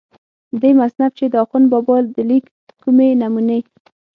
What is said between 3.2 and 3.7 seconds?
نمونې